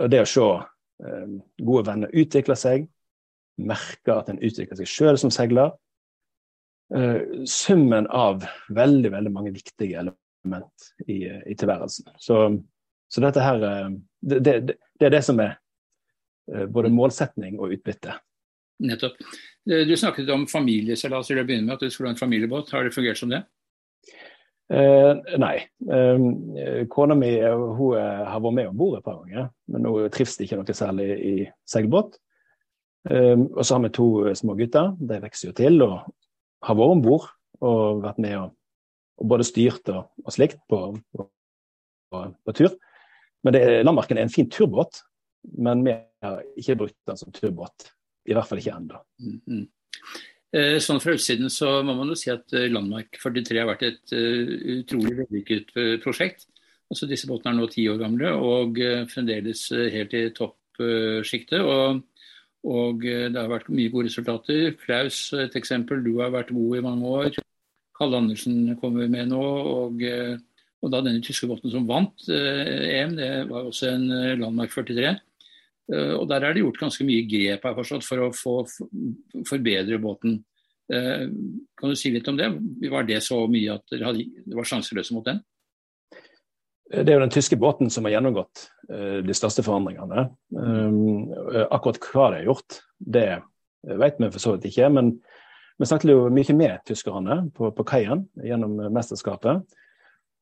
Og 0.01 0.13
det 0.13 0.21
å 0.21 0.29
se 0.29 0.45
um, 0.45 1.41
gode 1.65 1.87
venner 1.89 2.13
utvikle 2.13 2.57
seg. 2.61 2.87
Merke 3.57 4.21
at 4.21 4.29
en 4.29 4.41
utvikler 4.45 4.77
seg 4.77 4.93
sjøl 4.93 5.21
som 5.21 5.33
seiler. 5.33 5.73
Uh, 6.93 7.45
summen 7.49 8.05
av 8.13 8.45
veldig, 8.69 9.17
veldig 9.17 9.33
mange 9.33 9.57
viktige 9.57 10.05
element 10.05 10.91
i, 11.09 11.25
i 11.25 11.57
tilværelsen. 11.57 12.13
Så, 12.21 12.51
så, 13.09 13.25
dette 13.25 13.43
her 13.43 13.65
det, 14.21 14.45
det, 14.45 14.61
det 15.01 15.09
er 15.09 15.17
det 15.17 15.25
som 15.25 15.41
er 15.41 15.57
både 16.47 16.93
målsetning 16.95 17.59
og 17.59 17.75
utbytte. 17.75 18.15
Nettopp. 18.79 19.17
Eh, 19.71 19.85
du 19.89 19.97
snakket 19.97 20.31
om 20.35 20.47
familieseilas 20.51 21.31
til 21.31 21.41
å 21.41 21.47
begynne 21.47 21.67
med, 21.67 21.77
at 21.77 21.87
du 21.87 21.93
skulle 21.93 22.11
ha 22.11 22.17
en 22.17 22.21
familiebåt. 22.21 22.73
Har 22.75 22.85
det 22.85 22.95
fungert 22.95 23.21
som 23.21 23.33
det? 23.33 23.43
Eh, 24.73 25.13
nei. 25.41 25.57
Eh, 25.87 26.85
kona 26.93 27.17
mi 27.19 27.33
hun 27.41 27.97
har 27.97 28.43
vært 28.43 28.59
med 28.59 28.71
om 28.73 28.79
bord 28.79 28.99
et 28.99 29.07
par 29.07 29.23
ganger, 29.23 29.51
men 29.73 29.89
hun 29.89 30.11
trives 30.13 30.39
ikke 30.43 30.59
noe 30.61 30.77
særlig 30.77 31.09
i 31.17 31.35
seilbåt. 31.69 32.19
Eh, 33.11 33.37
og 33.37 33.63
så 33.63 33.77
har 33.77 33.87
vi 33.87 33.95
to 33.97 34.11
små 34.35 34.59
gutter. 34.59 34.93
De 34.99 35.23
vokser 35.23 35.51
jo 35.51 35.57
til 35.57 35.81
og 35.87 35.99
har 36.67 36.79
vært 36.79 36.97
om 36.97 37.05
bord 37.05 37.31
og 37.65 38.03
vært 38.05 38.19
med 38.21 38.37
og, 38.37 38.53
og 39.23 39.31
både 39.31 39.47
styrt 39.49 39.89
og, 39.89 40.11
og 40.21 40.35
slikt 40.35 40.59
på, 40.69 40.81
på, 41.17 41.29
på, 42.13 42.25
på 42.45 42.57
tur. 42.59 42.75
Men 43.47 43.55
det, 43.55 43.63
Landmarken 43.87 44.19
er 44.19 44.27
en 44.27 44.33
fin 44.33 44.49
turbåt, 44.51 45.01
men 45.57 45.85
vi 45.87 45.95
har 46.27 46.47
ikke 46.59 46.79
brukt 46.83 46.99
den 47.09 47.21
som 47.21 47.35
turbåt. 47.35 47.91
I 48.27 48.35
hvert 48.35 48.49
fall 48.49 48.61
ikke 48.61 48.75
ennå. 48.75 49.01
Mm, 49.23 49.39
mm. 49.47 49.67
Eh, 50.57 50.77
sånn 50.83 51.01
fra 51.03 51.15
utsiden 51.17 51.51
så 51.53 51.81
må 51.85 51.97
man 51.99 52.13
jo 52.13 52.17
si 52.19 52.31
at 52.33 52.53
eh, 52.57 52.69
Landmark 52.71 53.19
43 53.19 53.59
har 53.61 53.69
vært 53.69 53.87
et 53.89 54.15
uh, 54.15 54.53
utrolig 54.79 55.17
vellykket 55.19 55.73
prosjekt. 56.05 56.47
Altså 56.87 57.09
Disse 57.11 57.27
båtene 57.27 57.57
er 57.57 57.59
nå 57.59 57.67
ti 57.71 57.89
år 57.91 57.99
gamle 57.99 58.31
og 58.39 58.79
fremdeles 59.11 59.65
helt 59.91 60.13
i 60.15 60.29
toppsjiktet. 60.31 61.59
og, 61.59 62.05
og 62.63 63.03
det 63.03 63.35
har 63.35 63.51
vært 63.51 63.73
mye 63.75 63.91
gode 63.91 64.07
resultater. 64.07 64.69
Klaus 64.79 65.19
et 65.35 65.57
eksempel, 65.59 66.05
du 66.05 66.21
har 66.21 66.31
vært 66.31 66.55
god 66.55 66.79
i 66.79 66.85
mange 66.87 67.11
år. 67.11 67.41
Kalle 67.99 68.21
Andersen 68.23 68.77
kommer 68.79 69.11
med 69.11 69.33
nå. 69.35 69.43
og 69.43 70.07
og 70.85 70.93
da 70.93 71.01
denne 71.03 71.25
tyske 71.25 71.49
båten 71.51 71.73
som 71.73 71.89
vant 71.89 72.29
EM, 72.31 73.17
det 73.19 73.31
var 73.51 73.67
også 73.67 73.89
en 73.91 74.07
Landmark 74.39 74.71
43. 74.71 75.17
Eh, 75.93 76.13
og 76.17 76.29
Der 76.29 76.43
er 76.43 76.55
det 76.55 76.65
gjort 76.65 76.81
ganske 76.81 77.07
mye 77.07 77.27
grep 77.31 77.67
her 77.67 77.75
forstått, 77.77 78.07
for 78.07 78.27
å 78.27 78.33
få 78.35 78.55
forbedre 79.47 80.01
båten. 80.03 80.41
Eh, 80.93 81.27
kan 81.79 81.93
du 81.93 81.99
si 81.99 82.11
litt 82.15 82.29
om 82.29 82.39
det? 82.39 82.51
Var 82.91 83.07
det 83.07 83.23
så 83.23 83.45
mye 83.51 83.79
at 83.79 83.87
dere 83.93 84.15
var 84.55 84.73
sjanseløse 84.73 85.15
mot 85.17 85.27
den? 85.27 85.45
det 86.87 87.11
er 87.11 87.17
jo 87.17 87.23
den 87.25 87.33
tyske 87.35 87.57
båten 87.59 87.89
som 87.91 88.07
har 88.07 88.13
gjennomgått 88.13 88.69
de 89.27 89.35
største 89.35 89.65
forandringene. 89.67 90.29
Akkurat 91.75 91.99
hva 91.99 92.29
de 92.31 92.37
har 92.37 92.45
gjort, 92.47 92.77
det 93.03 93.25
vet 93.83 94.21
vi 94.23 94.29
for 94.31 94.39
så 94.39 94.53
vidt 94.55 94.69
ikke. 94.71 94.93
Men 94.95 95.09
vi 95.83 95.89
snakket 95.91 96.13
jo 96.13 96.29
mye 96.31 96.55
med 96.55 96.85
tyskerne 96.87 97.41
på, 97.59 97.73
på 97.75 97.87
kaien 97.91 98.23
gjennom 98.39 98.79
mesterskapet. 98.95 99.67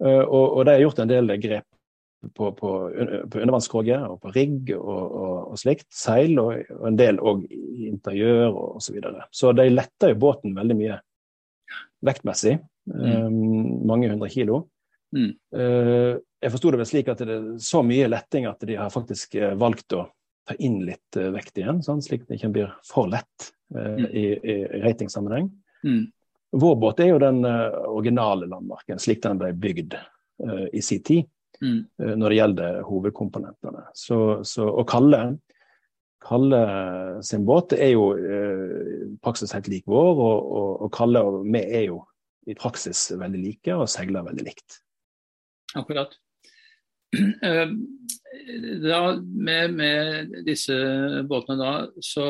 Og, 0.05 0.45
og, 0.45 0.61
de 0.69 0.75
har 0.75 0.85
gjort 0.85 1.01
en 1.01 1.15
del 1.15 1.33
grep 1.41 1.65
på, 2.35 2.51
på, 2.57 2.71
på 3.31 3.41
undervannskroget 3.41 4.05
og 4.09 4.21
på 4.23 4.33
rigg 4.35 4.75
og, 4.77 5.03
og, 5.05 5.39
og, 5.51 5.57
slikt. 5.61 5.89
Seil 5.95 6.39
og, 6.41 6.61
og 6.79 6.87
en 6.91 7.01
del 7.01 7.19
òg 7.21 7.45
i 7.51 7.89
interiør 7.91 8.49
og 8.53 8.79
osv. 8.79 8.87
Så, 8.87 8.95
videre. 8.97 9.27
så 9.35 9.53
de 9.57 9.69
letter 9.73 10.15
jo 10.15 10.21
båten 10.27 10.57
veldig 10.57 10.79
mye 10.79 11.01
vektmessig. 12.05 12.59
Mm. 12.91 13.27
Um, 13.27 13.87
mange 13.89 14.11
hundre 14.11 14.29
kilo. 14.33 14.65
Mm. 15.15 15.33
Uh, 15.55 16.21
jeg 16.43 16.53
forsto 16.53 16.73
det 16.73 16.81
vel 16.83 16.91
slik 16.91 17.11
at 17.13 17.23
det 17.23 17.37
er 17.37 17.47
så 17.63 17.81
mye 17.87 18.11
letting 18.11 18.49
at 18.51 18.65
de 18.67 18.77
har 18.79 18.93
faktisk 18.93 19.39
uh, 19.41 19.55
valgt 19.61 19.95
å 19.97 20.07
ta 20.45 20.57
inn 20.59 20.83
litt 20.85 21.21
uh, 21.21 21.31
vekt 21.35 21.61
igjen, 21.61 21.81
sånn, 21.85 22.03
slik 22.05 22.27
det 22.29 22.39
ikke 22.39 22.53
blir 22.57 22.75
for 22.85 23.09
lett 23.13 23.53
mm. 23.73 24.05
i, 24.11 24.27
i, 24.37 24.57
ratingsammenheng. 24.85 25.49
Mm. 25.87 26.03
Vår 26.55 26.75
båt 26.79 27.01
er 27.03 27.11
jo 27.11 27.23
den 27.23 27.41
originale 27.43 28.47
landmarken, 28.47 29.01
slik 29.03 29.25
den 29.25 29.41
ble 29.41 29.49
bygd 29.59 29.97
i 30.71 30.83
sin 30.87 31.01
tid. 31.03 31.27
Mm. 31.63 31.85
når 32.19 32.33
det 32.33 32.37
gjelder 32.39 32.79
hovedkomponentene. 32.89 33.85
Så, 33.95 34.17
så, 34.43 34.67
og 34.67 34.89
Kalle, 34.91 35.21
Kalle 36.25 36.61
sin 37.25 37.45
båt 37.47 37.77
er 37.77 37.93
jo 37.95 38.09
eh, 38.17 39.05
praksis 39.23 39.55
helt 39.55 39.69
lik 39.71 39.87
vår, 39.91 40.19
og, 40.25 40.51
og, 40.59 40.71
og 40.87 40.93
Kalle 40.95 41.23
og 41.23 41.45
vi 41.47 41.63
er 41.63 41.87
jo 41.91 42.01
i 42.49 42.57
praksis 42.59 43.07
veldig 43.17 43.41
like 43.41 43.77
og 43.77 43.89
seiler 43.89 44.27
veldig 44.27 44.47
likt. 44.51 44.81
Akkurat. 45.79 46.19
Eh, 47.15 47.71
da, 48.83 48.99
med, 49.23 49.75
med, 49.79 50.33
disse 50.43 50.75
båtene 51.31 51.55
da, 51.61 51.75
så 52.03 52.25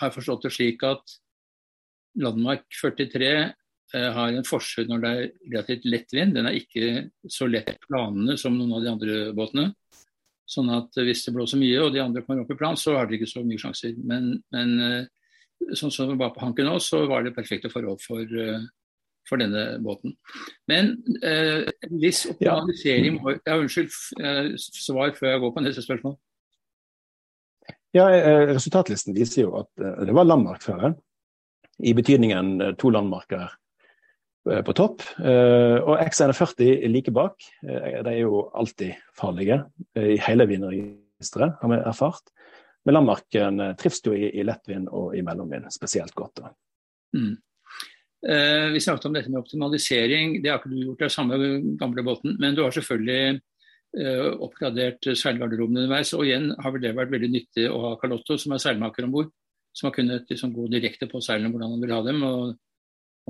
har 0.00 0.08
jeg 0.08 0.16
forstått 0.16 0.48
det 0.48 0.50
slik 0.50 0.82
at 0.82 1.14
Landmark 2.18 2.64
43 2.74 3.28
eh, 3.28 3.52
har 3.94 4.32
en 4.32 4.46
forskjell 4.46 4.86
når 4.90 5.02
det 5.02 5.10
er 5.10 5.22
relativt 5.50 5.86
lett 5.90 6.12
vind. 6.14 6.34
Den 6.36 6.46
er 6.46 6.58
ikke 6.58 7.08
så 7.30 7.48
lett 7.50 7.78
planende 7.86 8.36
som 8.38 8.54
noen 8.58 8.76
av 8.76 8.84
de 8.84 8.90
andre 8.92 9.20
båtene. 9.36 9.70
Sånn 10.50 10.70
at 10.74 10.94
hvis 10.98 11.24
det 11.26 11.34
blåser 11.34 11.60
mye 11.60 11.78
og 11.82 11.94
de 11.94 12.02
andre 12.02 12.22
kommer 12.26 12.44
opp 12.44 12.52
i 12.54 12.58
plan, 12.58 12.78
så 12.78 12.96
har 12.96 13.06
dere 13.06 13.20
ikke 13.20 13.30
så 13.30 13.42
mye 13.46 13.62
sjanser. 13.62 13.94
Men, 14.02 14.32
men 14.54 14.76
eh, 14.86 15.74
sånn 15.78 15.92
som 15.94 16.10
det 16.10 16.18
var 16.20 16.32
på 16.34 16.42
Hanken 16.42 16.66
nå, 16.70 16.78
så 16.82 17.04
var 17.10 17.26
det 17.26 17.34
perfekte 17.36 17.70
forhold 17.72 18.02
for, 18.02 18.26
for 19.28 19.40
denne 19.40 19.78
båten. 19.84 20.16
Men 20.70 20.96
eh, 21.26 21.68
viss 21.90 22.24
optimalisering 22.30 23.20
ja. 23.20 23.36
ja, 23.46 23.60
Unnskyld, 23.60 23.94
eh, 24.22 24.50
svar 24.58 25.14
før 25.18 25.34
jeg 25.34 25.44
går 25.44 25.54
på 25.54 25.64
neste 25.64 25.84
spørsmål. 25.86 26.18
Ja, 27.96 28.06
eh, 28.14 28.46
Resultatlisten 28.54 29.16
viser 29.16 29.46
jo 29.46 29.54
at 29.62 29.82
eh, 29.82 30.04
det 30.06 30.16
var 30.16 30.28
landmarkfører. 30.28 30.94
I 31.80 31.94
betydningen 31.96 32.76
to 32.78 32.90
landmarker 32.92 33.48
på 34.66 34.74
topp. 34.76 35.04
Og 35.20 35.92
X41 36.02 36.64
er 36.66 36.90
like 36.90 37.12
bak. 37.14 37.36
De 37.62 38.10
er 38.10 38.20
jo 38.22 38.46
alltid 38.56 38.96
farlige 39.16 39.60
i 39.96 40.16
hele 40.26 40.46
vinregisteret, 40.50 41.58
har 41.60 41.72
vi 41.72 41.78
erfart. 41.78 42.32
Men 42.84 42.96
landmarken 42.96 43.62
trives 43.78 44.00
jo 44.06 44.16
i, 44.16 44.30
i 44.40 44.46
lettvind 44.46 44.88
og 44.88 45.14
i 45.16 45.22
mellomvind 45.24 45.68
spesielt 45.74 46.16
godt. 46.16 46.42
Mm. 47.16 47.36
Eh, 48.28 48.72
vi 48.72 48.80
snakket 48.80 49.04
om 49.04 49.12
dette 49.12 49.30
med 49.30 49.40
optimalisering. 49.40 50.42
Det 50.42 50.50
har 50.50 50.60
ikke 50.60 50.72
du 50.72 50.80
gjort, 50.82 51.04
det 51.04 51.12
samme 51.12 51.38
gamle 51.80 52.04
båten. 52.04 52.36
Men 52.40 52.54
du 52.54 52.62
har 52.62 52.74
selvfølgelig 52.74 53.40
eh, 53.96 54.26
oppgradert 54.44 55.10
seilgarderoben 55.16 55.78
underveis. 55.78 56.12
Og 56.16 56.26
igjen 56.26 56.50
har 56.58 56.74
vel 56.74 56.84
det 56.84 56.96
vært 56.98 57.14
veldig 57.14 57.30
nyttig 57.32 57.68
å 57.70 57.80
ha 57.86 57.94
Carlotto, 58.00 58.36
som 58.40 58.56
er 58.56 58.62
seilmaker 58.62 59.08
om 59.08 59.14
bord. 59.16 59.30
Som 59.76 59.88
har 59.88 59.96
kunnet 59.96 60.28
liksom, 60.28 60.52
gå 60.52 60.66
direkte 60.72 61.08
på 61.08 61.22
seilene 61.24 61.52
hvordan 61.52 61.76
han 61.76 61.84
vil 61.84 61.96
ha 61.96 62.02
dem. 62.04 62.26
Og, 62.28 62.58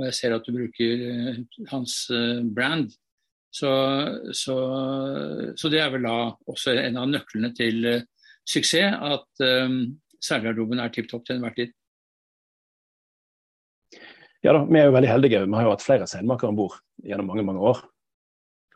og 0.00 0.08
jeg 0.08 0.16
ser 0.16 0.34
at 0.36 0.46
du 0.46 0.56
bruker 0.56 1.04
eh, 1.10 1.40
hans 1.70 1.96
brand. 2.56 2.90
Så, 3.50 3.70
så, 4.36 4.56
så, 5.58 5.70
det 5.72 5.80
er 5.82 5.90
vel 5.90 6.04
da 6.06 6.16
også 6.50 6.76
en 6.78 7.00
av 7.00 7.08
nøklene 7.10 7.50
til 7.58 7.82
suksess, 8.46 8.94
at 8.94 9.42
um, 9.42 9.80
seilgarderoben 10.22 10.78
er 10.78 10.92
tipp 10.94 11.08
topp 11.10 11.24
til 11.26 11.38
enhver 11.40 11.56
tid. 11.56 11.72
Ja 14.46 14.54
da, 14.56 14.62
vi 14.64 14.78
er 14.80 14.86
jo 14.86 14.94
veldig 14.94 15.10
heldige. 15.10 15.42
Vi 15.44 15.58
har 15.58 15.66
jo 15.66 15.74
hatt 15.74 15.84
flere 15.84 16.06
seilmakere 16.08 16.52
om 16.52 16.60
bord 16.62 16.78
gjennom 17.04 17.28
mange 17.32 17.44
mange 17.48 17.66
år. 17.72 17.82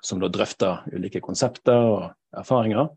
Som 0.04 0.20
da 0.20 0.28
drøfter 0.28 0.84
ulike 0.92 1.22
konsepter 1.24 1.86
og 1.94 2.02
erfaringer. 2.36 2.90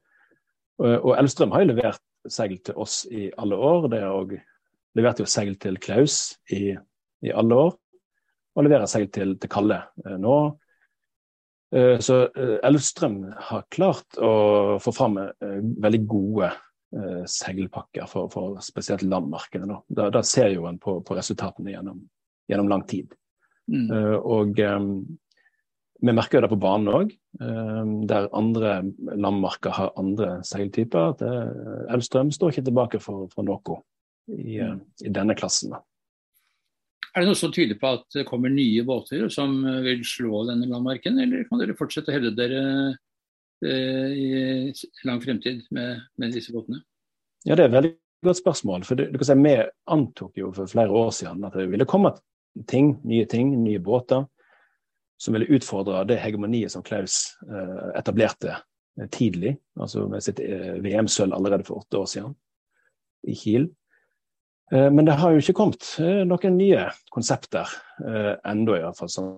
Og 0.82 1.14
Elstrøm 1.16 1.54
har 1.56 1.64
jo 1.64 1.72
levert 1.72 2.04
seil 2.30 2.58
til 2.66 2.76
oss 2.78 3.06
i 3.08 3.30
alle 3.40 3.56
år. 3.56 3.88
Det 3.92 4.02
har 4.04 4.18
òg 4.18 4.36
levert 4.98 5.22
jo 5.22 5.28
seil 5.30 5.56
til 5.62 5.80
Klaus 5.82 6.36
i, 6.52 6.76
i, 7.24 7.32
alle 7.32 7.62
år. 7.68 7.78
Og 8.58 8.66
leverer 8.66 8.90
seg 8.90 9.12
til, 9.14 9.36
til 9.38 9.52
Kalle 9.52 9.82
eh, 10.06 10.16
nå. 10.22 10.38
Eh, 11.76 11.98
så 12.04 12.24
eh, 12.28 12.58
Elvstrøm 12.66 13.20
har 13.50 13.68
klart 13.74 14.18
å 14.18 14.32
få 14.82 14.94
fram 14.96 15.20
veldig 15.42 16.06
gode 16.10 16.54
seilpakker 17.28 18.06
for, 18.08 18.30
for 18.32 18.62
spesielt 18.64 19.02
landmarkene. 19.04 19.76
Da, 19.92 20.06
da 20.08 20.22
ser 20.24 20.54
jo 20.54 20.70
en 20.70 20.78
på, 20.80 20.94
på 21.04 21.18
resultatene 21.18 21.74
gjennom, 21.74 21.98
gjennom 22.48 22.70
lang 22.72 22.86
tid. 22.88 23.12
Mm. 23.68 23.90
Og 24.24 24.56
vi 24.56 26.14
merker 26.16 26.40
jo 26.40 26.44
det 26.46 26.52
på 26.54 26.60
banen 26.64 26.94
òg, 26.96 27.12
der 28.08 28.30
andre 28.32 28.78
landmarker 29.04 29.76
har 29.76 29.92
andre 30.00 30.38
seiltyper. 30.48 31.12
at 31.12 31.26
Elvstrøm 31.92 32.32
står 32.32 32.56
ikke 32.56 32.66
tilbake 32.70 33.04
for, 33.04 33.28
for 33.36 33.44
noe 33.52 33.82
i, 34.28 34.62
uh, 34.62 34.76
i, 35.04 35.10
denne 35.10 35.36
klassen. 35.36 35.74
Da. 35.74 35.82
Er 37.14 37.24
det 37.24 37.30
noe 37.32 37.40
som 37.40 37.54
tyder 37.54 37.80
på 37.82 37.94
at 37.98 38.06
det 38.14 38.28
kommer 38.28 38.52
nye 38.54 38.84
båter 38.86 39.26
som 39.34 39.56
vil 39.86 40.04
slå 40.06 40.44
denne 40.50 40.68
landmarken, 40.70 41.18
eller 41.24 41.48
kan 41.50 41.62
dere 41.62 41.78
fortsette 41.78 42.14
å 42.14 42.18
hevde 42.18 42.36
dere 42.38 42.62
i 43.66 44.70
lang 45.08 45.22
fremtid 45.24 45.64
med, 45.74 46.04
med 46.22 46.36
disse 46.38 46.54
båtene? 46.54 46.84
Ja, 47.48 47.56
Det 47.56 47.64
er 47.64 47.70
et 47.72 47.74
veldig 47.74 47.94
godt 48.26 48.38
spørsmål. 48.38 48.84
for 48.84 48.96
du, 48.96 49.08
du 49.10 49.18
kan 49.18 49.26
si, 49.26 49.34
Vi 49.34 49.56
antok 49.88 50.38
jo 50.38 50.52
for 50.54 50.70
flere 50.70 50.90
år 50.94 51.10
siden 51.12 51.46
at 51.46 51.54
det 51.58 51.72
ville 51.72 51.90
komme 51.90 52.14
ting, 52.68 52.98
nye 53.04 53.26
ting, 53.26 53.64
nye 53.64 53.80
båter, 53.80 54.26
som 55.18 55.34
ville 55.34 55.50
utfordre 55.58 56.04
det 56.06 56.20
hegemoniet 56.22 56.72
som 56.72 56.84
Klaus 56.84 57.38
eh, 57.50 58.00
etablerte 58.00 58.54
eh, 59.00 59.08
tidlig, 59.12 59.58
altså 59.80 60.08
med 60.10 60.24
sitt 60.24 60.40
eh, 60.40 60.78
VM-sølv 60.84 61.34
allerede 61.34 61.66
for 61.66 61.82
åtte 61.82 61.98
år 61.98 62.10
siden 62.12 62.36
i 63.28 63.36
Kiel. 63.36 63.70
Men 64.72 65.08
det 65.08 65.16
har 65.16 65.32
jo 65.32 65.40
ikke 65.40 65.54
kommet 65.56 65.86
noen 66.28 66.58
nye 66.58 66.90
konsepter 67.14 67.70
ennå, 68.44 68.74
iallfall, 68.76 69.08
som 69.08 69.30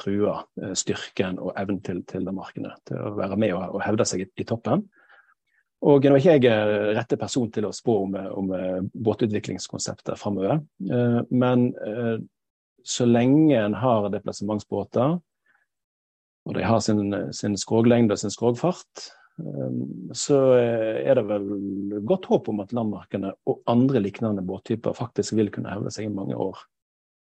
truer 0.00 0.46
styrken 0.80 1.36
og 1.44 1.52
evnen 1.60 1.82
til, 1.84 2.00
til 2.08 2.24
det 2.24 2.32
markedet 2.36 2.72
til 2.88 3.04
å 3.04 3.12
være 3.18 3.36
med 3.40 3.52
og, 3.52 3.76
og 3.76 3.84
hevde 3.84 4.06
seg 4.08 4.24
i, 4.24 4.30
i 4.40 4.48
toppen. 4.48 4.86
Og 5.80 6.04
Nå 6.04 6.12
er 6.12 6.20
ikke 6.20 6.34
jeg 6.34 6.50
eh, 6.50 6.90
rette 6.96 7.16
person 7.20 7.48
til 7.52 7.64
å 7.68 7.72
spå 7.72 7.94
om, 8.04 8.16
eh, 8.20 8.28
om 8.36 8.52
eh, 8.52 8.82
båtutviklingskonsepter 8.92 10.18
framover. 10.20 10.60
Men 11.30 11.70
så 12.80 13.04
lenge 13.04 13.56
en 13.60 13.74
har 13.76 14.08
deplassementsbåter, 14.12 15.16
og 16.48 16.54
de 16.56 16.62
har 16.64 16.80
sin, 16.80 17.12
sin 17.36 17.56
skroglengde 17.60 18.16
og 18.16 18.22
sin 18.22 18.32
skrogfart, 18.32 19.10
så 20.16 20.38
er 20.56 21.16
det 21.18 21.24
vel 21.28 21.46
godt 22.08 22.28
håp 22.30 22.50
om 22.52 22.62
at 22.64 22.74
landmarkene 22.76 23.32
og 23.48 23.62
andre 23.70 24.02
liknende 24.02 24.44
båttyper 24.46 24.96
faktisk 24.96 25.36
vil 25.38 25.50
kunne 25.54 25.72
hevde 25.72 25.92
seg 25.94 26.08
i 26.08 26.12
mange 26.14 26.36
år, 26.38 26.58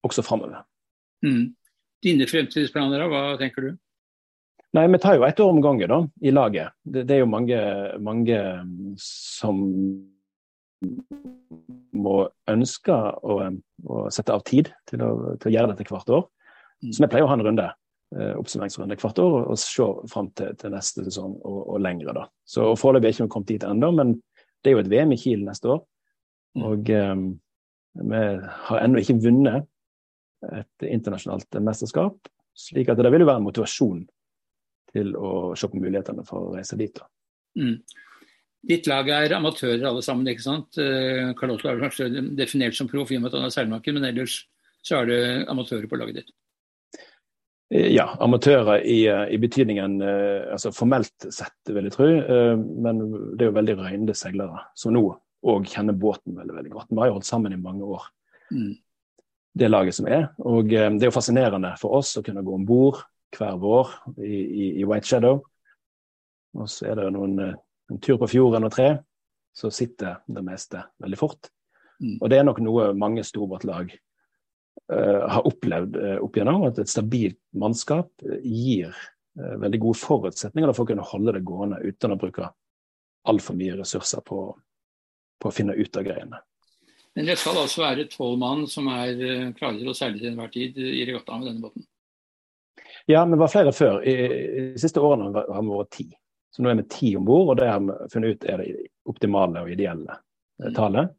også 0.06 0.26
framover. 0.26 0.64
Mm. 1.26 1.54
Dine 2.04 2.28
fremtidsplaner, 2.28 3.06
hva 3.08 3.26
tenker 3.40 3.68
du? 3.68 3.76
Nei, 4.74 4.88
vi 4.90 4.98
tar 4.98 5.20
jo 5.20 5.26
ett 5.28 5.40
år 5.40 5.52
om 5.54 5.62
gangen 5.62 5.92
da, 5.92 6.00
i 6.26 6.32
laget. 6.34 6.74
Det, 6.82 7.06
det 7.06 7.16
er 7.16 7.22
jo 7.22 7.30
mange, 7.30 7.60
mange, 8.02 8.40
som 9.00 9.60
må 11.94 12.16
ønske 12.50 12.96
å, 13.22 13.38
å, 13.86 14.00
sette 14.12 14.34
av 14.34 14.42
tid 14.50 14.72
til 14.90 15.04
å, 15.06 15.12
til 15.38 15.52
å, 15.52 15.54
gjøre 15.54 15.70
dette 15.72 15.86
hvert 15.92 16.10
år. 16.18 16.26
Mm. 16.82 16.90
Så 16.90 17.04
vi 17.04 17.10
pleier 17.12 17.28
å 17.28 17.30
ha 17.30 17.38
en 17.38 17.46
runde, 17.46 17.68
eh, 17.70 17.78
oppsummeringsrunde 18.14 18.98
hvert 19.02 19.20
år 19.24 19.38
og, 19.42 19.58
se 19.60 19.86
fram 20.12 20.30
til, 20.38 20.54
til, 20.60 20.74
neste 20.74 21.06
sesong 21.08 21.38
og, 21.42 21.60
og 21.76 21.82
lengre. 21.82 22.14
da. 22.16 22.28
Så 22.46 22.74
Foreløpig 22.80 23.10
er 23.10 23.16
ikke 23.16 23.28
vi 23.28 23.34
kommet 23.36 23.54
dit 23.54 23.66
ennå, 23.68 23.92
men 23.98 24.16
det 24.64 24.72
er 24.72 24.78
jo 24.78 24.84
et 24.84 24.92
VM 24.92 25.16
i 25.16 25.20
Kiel 25.20 25.46
neste 25.48 25.72
år. 25.74 25.82
Mm. 26.54 26.66
Og 26.70 26.92
um, 26.94 27.24
vi 28.04 28.22
har 28.68 28.84
ennå 28.84 29.02
ikke 29.02 29.20
vunnet 29.24 29.68
et 30.54 30.88
internasjonalt 30.88 31.60
mesterskap, 31.64 32.32
slik 32.58 32.92
at 32.92 33.00
det 33.00 33.12
vil 33.14 33.24
jo 33.24 33.30
være 33.30 33.42
en 33.42 33.48
motivasjon 33.48 34.02
til 34.94 35.14
å 35.18 35.54
se 35.58 35.70
på 35.70 35.80
mulighetene 35.82 36.26
for 36.28 36.50
å 36.50 36.56
reise 36.58 36.78
dit. 36.78 37.00
Mm. 37.58 37.78
Ditt 38.64 38.88
lag 38.88 39.10
er 39.12 39.36
amatører 39.36 39.84
alle 39.90 40.04
sammen, 40.06 40.30
ikke 40.32 40.46
sant? 40.46 40.78
Karl-Otto 41.40 41.68
er 41.72 41.82
kanskje 41.82 42.10
definert 42.38 42.78
som 42.78 42.88
proff 42.92 43.12
i 43.12 43.18
og 43.18 43.26
med 43.26 43.34
at 43.34 43.40
han 43.40 43.50
er 43.50 43.56
seilmaker, 43.56 43.96
men 43.96 44.08
ellers 44.08 44.38
så 44.84 45.02
er 45.02 45.10
det 45.10 45.22
amatører 45.52 45.90
på 45.92 46.00
laget 46.00 46.22
ditt? 46.22 46.32
Ja, 47.74 48.06
amatører 48.22 48.84
i, 48.86 49.00
i 49.10 49.38
betydningen 49.42 49.96
altså 50.04 50.70
formelt 50.76 51.26
sett, 51.34 51.56
vil 51.66 51.88
jeg 51.88 51.96
tro. 51.96 52.10
Men 52.86 53.00
det 53.34 53.48
er 53.48 53.50
jo 53.50 53.56
veldig 53.56 53.76
røynde 53.80 54.14
seilere 54.18 54.62
som 54.78 54.94
nå 54.94 55.08
òg 55.44 55.68
kjenner 55.68 55.96
båten 55.98 56.38
veldig 56.38 56.56
veldig 56.58 56.74
godt. 56.74 56.92
Vi 56.92 57.02
har 57.02 57.10
jo 57.10 57.16
holdt 57.18 57.28
sammen 57.28 57.56
i 57.56 57.60
mange 57.60 57.88
år, 57.96 58.06
mm. 58.54 58.70
det 59.60 59.72
laget 59.72 59.98
som 59.98 60.08
er. 60.08 60.28
Og 60.46 60.70
det 60.70 60.84
er 60.86 61.10
jo 61.10 61.16
fascinerende 61.16 61.74
for 61.82 61.98
oss 62.00 62.14
å 62.20 62.24
kunne 62.26 62.44
gå 62.46 62.54
om 62.56 62.68
bord 62.68 63.02
hver 63.34 63.58
vår 63.62 63.92
i, 64.20 64.38
i, 64.38 64.70
i, 64.82 64.86
White 64.88 65.10
Shadow. 65.10 65.42
Og 66.60 66.70
så 66.70 66.92
er 66.92 67.02
det 67.02 67.10
noen, 67.16 67.40
en 67.92 68.02
tur 68.04 68.20
på 68.22 68.30
fjorden 68.36 68.70
og 68.70 68.74
tre, 68.76 68.90
så 69.54 69.70
sitter 69.74 70.22
det 70.30 70.46
meste 70.46 70.82
veldig 71.02 71.20
fort. 71.20 71.50
Mm. 72.00 72.18
Og 72.20 72.30
det 72.30 72.40
er 72.40 72.48
nok 72.48 72.62
noe 72.64 72.92
mange 72.98 73.26
storbåtlag 73.26 73.94
har 74.92 75.48
opplevd 75.48 75.96
uh, 75.96 76.18
opp 76.26 76.36
igjennom, 76.38 76.66
at 76.68 76.80
et 76.82 76.92
stabilt 76.92 77.40
mannskap 77.56 78.10
uh, 78.26 78.40
gir 78.44 78.94
veldig 79.34 79.80
gode 79.82 79.98
forutsetninger 79.98 80.70
for 80.76 80.86
å 80.86 80.90
kunne 80.92 81.06
holde 81.10 81.34
det 81.34 81.40
gående 81.48 81.80
uten 81.82 82.12
å 82.14 82.18
bruke 82.22 82.52
altfor 83.26 83.56
mye 83.58 83.80
ressurser 83.80 84.22
på, 84.22 84.44
på, 85.42 85.50
å 85.50 85.54
finne 85.56 85.74
ut 85.74 85.98
av 85.98 86.06
greiene. 86.06 86.42
Men 87.18 87.32
det 87.32 87.40
skal 87.42 87.58
altså 87.64 87.82
være 87.82 88.06
tolv 88.12 88.38
mann 88.42 88.68
som 88.70 88.92
er 88.94 89.16
klare 89.58 89.80
til 89.80 89.90
å 89.90 89.96
seile 89.98 90.20
til 90.20 90.30
enhver 90.30 90.52
tid 90.54 90.78
i 90.78 91.02
regattaen 91.08 91.42
med 91.42 91.50
denne 91.50 91.66
båten? 91.66 91.88
Ja, 93.10 93.24
vi 93.26 93.40
var 93.42 93.50
flere 93.50 93.74
før. 93.74 94.04
I, 94.06 94.14
i 94.14 94.68
de 94.76 94.84
siste 94.84 95.02
årene 95.02 95.32
har 95.34 95.66
vi 95.66 95.74
vært 95.80 95.94
ti. 95.98 96.08
Så 96.54 96.62
nå 96.62 96.70
er 96.70 96.78
vi 96.84 96.88
ti 96.94 97.16
om 97.18 97.26
bord, 97.26 97.56
og 97.56 97.58
det 97.58 97.72
har 97.72 97.82
vi 97.82 97.98
funnet 98.14 98.36
ut 98.36 98.48
er 98.54 98.62
det 98.62 98.70
optimale 99.10 99.66
og 99.66 99.74
ideelle 99.74 100.20
tallet. 100.78 101.10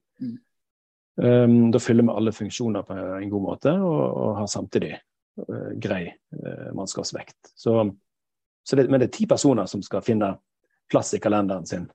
Um, 1.16 1.71
da 1.71 1.78
fyller 1.78 2.02
vi 2.02 2.11
alle 2.11 2.33
funksjoner 2.35 2.83
på 2.83 2.94
en 2.94 3.30
god 3.30 3.42
måte, 3.42 3.73
og, 3.78 4.00
og 4.18 4.38
har 4.40 4.49
samtidig 4.50 4.97
uh, 4.97 5.71
grei 5.78 6.09
uh, 6.11 6.73
mannskapsvekt. 6.75 7.52
Så, 7.54 7.76
så 8.66 8.78
det, 8.78 8.88
men 8.90 9.02
det 9.02 9.09
er 9.09 9.14
ti 9.14 9.28
personer 9.30 9.71
som 9.71 9.83
skal 9.85 10.02
finne 10.02 10.33
plass 10.90 11.14
i 11.14 11.23
kalenderen 11.23 11.68
sin 11.71 11.87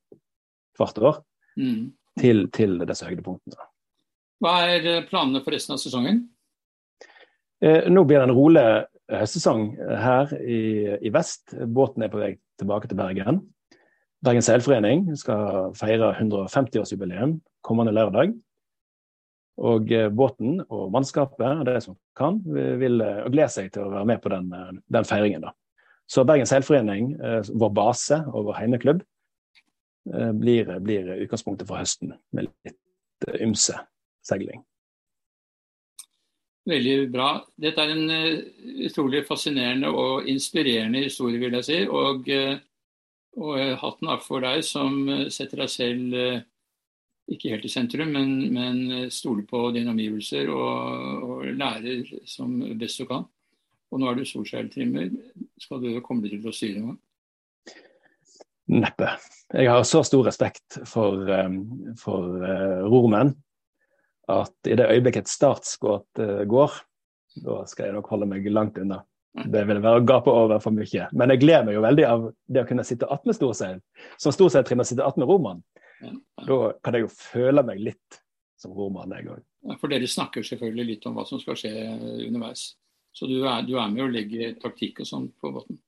hvert 0.80 1.04
år 1.04 1.20
mm. 1.60 1.92
til, 2.22 2.48
til, 2.56 2.80
disse 2.88 3.10
høydepunktene. 3.10 3.68
Hva 4.40 4.54
er 4.72 4.88
eh, 4.88 5.04
planene 5.04 5.44
for 5.44 5.52
resten 5.52 5.76
av 5.76 5.84
sesongen? 5.84 6.24
Uh, 7.60 7.92
nå 7.92 8.06
blir 8.08 8.22
det 8.22 8.30
en 8.30 8.38
rolig 8.38 8.66
høstsesong 9.12 9.74
her 10.00 10.32
i, 10.40 10.62
i, 10.96 11.12
vest. 11.12 11.58
Båten 11.68 12.06
er 12.06 12.14
på 12.14 12.22
vei 12.22 12.38
tilbake 12.62 12.88
til 12.88 13.00
Bergen. 13.02 13.44
Bergen 14.24 14.46
seilforening 14.46 15.10
skal 15.20 15.74
feire 15.76 16.14
150-årsjubileum 16.22 17.40
kommende 17.66 17.92
lørdag. 17.96 18.32
Og 19.60 19.92
eh, 19.92 20.08
båten 20.10 20.62
og 20.70 20.92
mannskapet, 20.94 21.62
og 21.62 21.66
de 21.68 21.80
som 21.84 21.98
kan, 22.18 22.40
vil 22.80 23.02
eh, 23.04 23.26
glede 23.28 23.52
seg 23.52 23.72
til 23.74 23.88
å 23.88 23.92
være 23.92 24.08
med 24.08 24.22
på 24.24 24.32
den, 24.32 24.48
eh, 24.56 24.72
den 24.96 25.08
feiringen. 25.08 25.44
da. 25.44 25.54
Så 26.10 26.24
Bergen 26.26 26.48
seilforening, 26.50 27.12
vår 27.62 27.70
base 27.78 28.18
og 28.32 28.48
vår 28.48 28.56
heimeklubb, 28.64 29.04
blir, 30.42 30.72
blir 30.82 31.12
utgangspunktet 31.22 31.70
for 31.70 31.78
høsten 31.78 32.16
med 32.34 32.48
litt 32.48 33.28
ymse 33.46 33.76
seiling. 34.26 34.64
Veldig 36.66 36.96
bra. 37.14 37.28
Dette 37.62 37.86
er 37.86 37.94
en 37.94 38.10
utrolig 38.88 39.22
fascinerende 39.28 39.92
og 39.94 40.26
inspirerende 40.34 41.04
historie, 41.06 41.38
vil 41.38 41.60
jeg 41.60 41.68
si. 41.68 41.78
Og, 41.86 42.26
og 43.38 43.62
hatten 43.84 44.10
av 44.10 44.26
for 44.26 44.42
deg 44.42 44.66
som 44.66 44.98
setter 45.30 45.62
deg 45.62 45.74
selv 45.76 46.18
ikke 47.30 47.54
helt 47.54 47.66
i 47.68 47.72
sentrum, 47.72 48.14
men, 48.16 48.32
men 48.54 49.10
stole 49.14 49.46
på 49.48 49.68
dine 49.76 49.94
omgivelser 49.94 50.50
og, 50.54 51.26
og 51.26 51.44
lære 51.60 52.22
som 52.30 52.56
best 52.80 53.02
du 53.02 53.06
kan. 53.10 53.28
Og 53.90 54.02
nå 54.02 54.10
er 54.10 54.20
du 54.20 54.26
solseiltrimmer. 54.28 55.10
Skal 55.62 55.82
du 55.84 55.92
komme 56.06 56.30
til 56.30 56.46
å 56.46 56.54
styre 56.54 56.82
noe? 56.84 56.98
Neppe. 58.70 59.16
Jeg 59.50 59.70
har 59.72 59.86
så 59.88 60.04
stor 60.06 60.28
respekt 60.28 60.78
for, 60.86 61.24
um, 61.26 61.96
for 61.98 62.44
uh, 62.44 62.86
rormenn 62.86 63.34
at 64.30 64.70
i 64.70 64.76
det 64.78 64.86
øyeblikket 64.94 65.26
et 65.26 65.32
startskudd 65.32 66.22
uh, 66.22 66.44
går, 66.46 66.76
da 67.42 67.64
skal 67.70 67.88
jeg 67.88 67.96
nok 67.98 68.12
holde 68.14 68.28
meg 68.30 68.46
langt 68.54 68.78
unna. 68.78 69.02
Det 69.40 69.64
vil 69.70 69.82
være 69.82 70.02
å 70.02 70.06
gape 70.06 70.30
over 70.34 70.62
for 70.62 70.76
mye. 70.76 71.08
Men 71.18 71.34
jeg 71.34 71.42
gleder 71.42 71.66
meg 71.66 71.78
jo 71.78 71.84
veldig 71.86 72.06
av 72.06 72.30
det 72.50 72.64
å 72.64 72.70
kunne 72.70 72.86
sitte 72.86 73.10
attmed 73.14 73.38
storseil. 73.38 73.82
Som 74.22 74.34
storseiltrimmer 74.36 74.86
sitter 74.86 75.08
attmed 75.08 75.30
Da 76.00 76.58
kan 76.84 76.96
jeg 76.98 77.06
jo 77.06 77.12
føle 77.14 77.64
meg 77.66 77.82
litt 77.84 78.20
som 78.60 78.74
romann, 78.76 79.14
jeg 79.16 79.30
òg. 79.32 79.44
For 79.80 79.92
dere 79.92 80.08
snakker 80.08 80.46
selvfølgelig 80.46 80.88
litt 80.94 81.08
om 81.08 81.18
hva 81.18 81.26
som 81.28 81.40
skal 81.42 81.58
skje 81.60 81.74
underveis. 82.28 82.74
Så 83.16 83.28
du 83.28 83.40
er, 83.42 83.64
du 83.68 83.76
er 83.80 83.92
med 83.92 84.06
å 84.06 84.12
legge 84.12 84.54
taktikk 84.62 85.02
og 85.04 85.10
sånn 85.10 85.30
på 85.40 85.52
båten? 85.56 85.80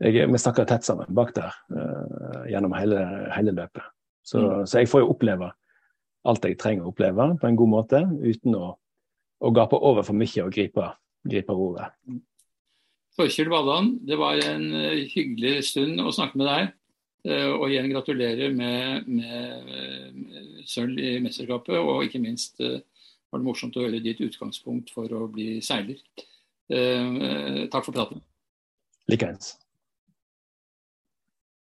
Jeg, 0.00 0.26
vi 0.26 0.40
snakker 0.40 0.66
tett 0.68 0.86
sammen 0.86 1.10
bak 1.14 1.32
der 1.36 1.54
uh, 1.72 2.46
gjennom 2.50 2.74
hele, 2.74 3.00
hele 3.34 3.54
løpet. 3.56 3.84
Så, 4.26 4.40
mm. 4.40 4.64
så, 4.66 4.80
jeg 4.80 4.90
får 4.90 5.04
jo 5.04 5.12
oppleve 5.14 5.50
alt 6.28 6.44
jeg 6.44 6.58
trenger 6.60 6.84
å 6.84 6.90
oppleve 6.92 7.30
på 7.40 7.48
en 7.48 7.56
god 7.56 7.70
måte, 7.72 8.00
uten 8.20 8.56
å, 8.58 8.74
å 9.40 9.52
gape 9.56 9.78
over 9.78 10.04
for 10.04 10.16
mye 10.18 10.44
og 10.44 10.52
gripe, 10.52 10.90
gripe 11.24 11.56
roret. 11.56 11.94
Torkjell 13.16 13.48
Valland, 13.52 14.02
det 14.08 14.18
var 14.20 14.40
en 14.44 14.66
eh, 14.76 15.06
hyggelig 15.10 15.70
stund 15.70 16.00
å 16.00 16.12
snakke 16.14 16.40
med 16.40 16.48
deg. 16.48 16.74
Eh, 17.28 17.50
og 17.52 17.68
igjen 17.68 17.90
gratulerer 17.92 18.52
med, 18.56 19.08
med 19.10 19.72
eh, 19.76 20.62
sølv 20.68 20.96
i 20.96 21.18
mesterskapet, 21.20 21.76
og 21.76 22.06
ikke 22.06 22.22
minst 22.22 22.62
eh, 22.64 22.80
var 23.30 23.42
det 23.42 23.46
morsomt 23.46 23.76
å 23.76 23.84
høre 23.84 24.00
ditt 24.02 24.22
utgangspunkt 24.24 24.92
for 24.94 25.12
å 25.12 25.26
bli 25.30 25.58
seiler. 25.64 26.00
Takk 26.70 27.82
for 27.82 27.94
praten. 27.94 28.22
Likeens. 29.10 29.56